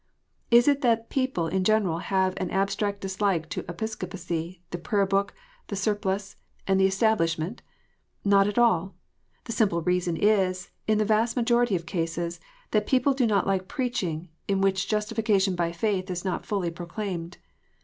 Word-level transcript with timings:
Is 0.49 0.67
it 0.67 0.81
that 0.81 1.11
people 1.11 1.45
in 1.45 1.63
general 1.63 1.99
have 1.99 2.33
an 2.37 2.49
abstract 2.49 3.01
dislike 3.01 3.47
to 3.49 3.63
Episcopacy, 3.69 4.63
the 4.71 4.79
Prayer 4.79 5.05
book, 5.05 5.31
the 5.67 5.75
surplice, 5.75 6.35
and 6.65 6.79
the 6.79 6.87
establishment 6.87 7.61
1 8.23 8.31
Not 8.31 8.47
at 8.47 8.57
all! 8.57 8.95
The 9.43 9.51
simple 9.51 9.83
reason 9.83 10.17
is, 10.17 10.71
in 10.87 10.97
the 10.97 11.05
vast 11.05 11.35
majority 11.35 11.75
of 11.75 11.85
cases, 11.85 12.39
that 12.71 12.87
people 12.87 13.13
do 13.13 13.27
not 13.27 13.45
like 13.45 13.67
preaching 13.67 14.29
in 14.47 14.59
which 14.59 14.87
justification 14.89 15.55
by 15.55 15.71
faith 15.71 16.09
is 16.09 16.25
not 16.25 16.47
fully 16.47 16.71
proclaimed. 16.71 17.37